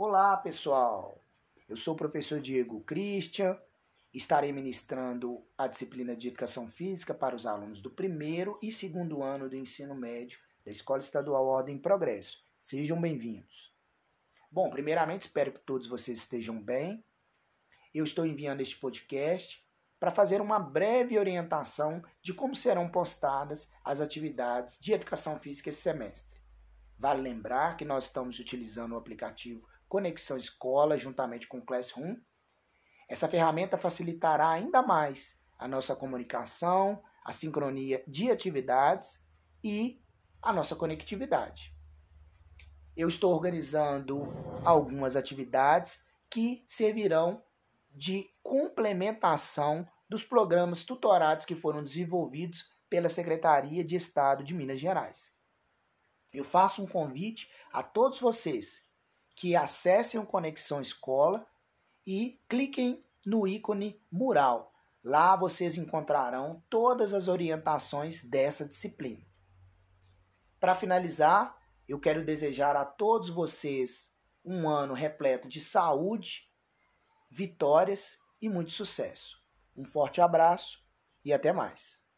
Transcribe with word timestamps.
Olá, 0.00 0.36
pessoal. 0.36 1.20
Eu 1.68 1.76
sou 1.76 1.94
o 1.94 1.96
professor 1.96 2.40
Diego 2.40 2.82
Christian. 2.82 3.60
Estarei 4.14 4.52
ministrando 4.52 5.44
a 5.58 5.66
disciplina 5.66 6.14
de 6.14 6.28
Educação 6.28 6.68
Física 6.68 7.12
para 7.12 7.34
os 7.34 7.44
alunos 7.44 7.82
do 7.82 7.90
primeiro 7.90 8.56
e 8.62 8.70
segundo 8.70 9.24
ano 9.24 9.48
do 9.48 9.56
ensino 9.56 9.96
médio 9.96 10.38
da 10.64 10.70
Escola 10.70 11.00
Estadual 11.00 11.44
Ordem 11.44 11.74
e 11.74 11.80
Progresso. 11.80 12.38
Sejam 12.60 13.00
bem-vindos. 13.00 13.74
Bom, 14.48 14.70
primeiramente, 14.70 15.22
espero 15.22 15.50
que 15.50 15.58
todos 15.58 15.88
vocês 15.88 16.18
estejam 16.18 16.62
bem. 16.62 17.04
Eu 17.92 18.04
estou 18.04 18.24
enviando 18.24 18.60
este 18.60 18.76
podcast 18.76 19.66
para 19.98 20.12
fazer 20.12 20.40
uma 20.40 20.60
breve 20.60 21.18
orientação 21.18 22.04
de 22.22 22.32
como 22.32 22.54
serão 22.54 22.88
postadas 22.88 23.68
as 23.84 24.00
atividades 24.00 24.78
de 24.78 24.92
educação 24.92 25.40
física 25.40 25.70
esse 25.70 25.80
semestre. 25.80 26.38
Vale 26.96 27.20
lembrar 27.20 27.76
que 27.76 27.84
nós 27.84 28.04
estamos 28.04 28.38
utilizando 28.38 28.92
o 28.92 28.96
aplicativo 28.96 29.66
Conexão 29.88 30.36
Escola 30.36 30.96
juntamente 30.96 31.48
com 31.48 31.60
Classroom. 31.60 32.16
Essa 33.08 33.26
ferramenta 33.26 33.78
facilitará 33.78 34.50
ainda 34.50 34.82
mais 34.82 35.36
a 35.58 35.66
nossa 35.66 35.96
comunicação, 35.96 37.02
a 37.24 37.32
sincronia 37.32 38.04
de 38.06 38.30
atividades 38.30 39.24
e 39.64 40.00
a 40.42 40.52
nossa 40.52 40.76
conectividade. 40.76 41.74
Eu 42.96 43.08
estou 43.08 43.32
organizando 43.32 44.28
algumas 44.64 45.16
atividades 45.16 46.04
que 46.30 46.64
servirão 46.66 47.42
de 47.90 48.30
complementação 48.42 49.88
dos 50.08 50.22
programas 50.22 50.82
tutorados 50.82 51.46
que 51.46 51.54
foram 51.54 51.82
desenvolvidos 51.82 52.70
pela 52.88 53.08
Secretaria 53.08 53.84
de 53.84 53.96
Estado 53.96 54.42
de 54.42 54.54
Minas 54.54 54.80
Gerais. 54.80 55.32
Eu 56.32 56.44
faço 56.44 56.82
um 56.82 56.86
convite 56.86 57.50
a 57.72 57.82
todos 57.82 58.20
vocês 58.20 58.87
que 59.38 59.54
acessem 59.54 60.18
o 60.18 60.26
Conexão 60.26 60.80
Escola 60.80 61.46
e 62.04 62.42
cliquem 62.48 63.04
no 63.24 63.46
ícone 63.46 64.04
mural. 64.10 64.74
Lá 65.02 65.36
vocês 65.36 65.78
encontrarão 65.78 66.60
todas 66.68 67.14
as 67.14 67.28
orientações 67.28 68.24
dessa 68.24 68.66
disciplina. 68.66 69.24
Para 70.58 70.74
finalizar, 70.74 71.56
eu 71.86 72.00
quero 72.00 72.24
desejar 72.24 72.74
a 72.74 72.84
todos 72.84 73.30
vocês 73.30 74.12
um 74.44 74.68
ano 74.68 74.92
repleto 74.92 75.46
de 75.46 75.60
saúde, 75.60 76.50
vitórias 77.30 78.18
e 78.42 78.48
muito 78.48 78.72
sucesso. 78.72 79.40
Um 79.76 79.84
forte 79.84 80.20
abraço 80.20 80.84
e 81.24 81.32
até 81.32 81.52
mais. 81.52 81.97